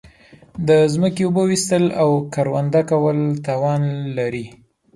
د 0.67 0.69
زمکی 0.93 1.23
اوبه 1.25 1.43
ویستل 1.49 1.85
او 2.01 2.09
کرونده 2.33 2.81
کول 2.89 3.19
تاوان 3.45 3.81
لری 4.17 4.45